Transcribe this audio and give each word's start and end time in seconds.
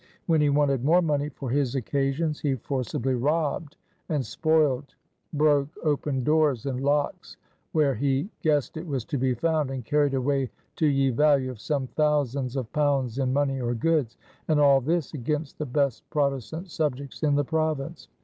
When 0.25 0.41
he 0.41 0.49
wanted 0.49 0.83
more 0.83 1.03
money 1.03 1.29
for 1.29 1.51
his 1.51 1.75
occasions, 1.75 2.39
he 2.39 2.55
forcebly 2.55 3.13
robbed 3.13 3.75
and 4.09 4.25
spoiled, 4.25 4.95
broke 5.31 5.69
open 5.83 6.23
doors 6.23 6.65
and 6.65 6.79
locx 6.79 7.37
were 7.71 7.93
he 7.93 8.27
guissed 8.41 8.77
it 8.77 8.87
was 8.87 9.05
to 9.05 9.19
be 9.19 9.35
found, 9.35 9.69
and 9.69 9.85
carried 9.85 10.15
away 10.15 10.49
to 10.77 10.87
ye 10.87 11.11
vallue 11.11 11.51
of 11.51 11.61
some 11.61 11.85
thousands 11.85 12.55
of 12.55 12.73
pounds 12.73 13.19
in 13.19 13.31
money 13.31 13.61
or 13.61 13.75
goods; 13.75 14.17
and 14.47 14.59
all 14.59 14.81
this 14.81 15.13
against 15.13 15.59
the 15.59 15.67
best 15.67 16.09
Protestant 16.09 16.71
subjects 16.71 17.21
in 17.21 17.35
the 17.35 17.45
Province. 17.45 18.07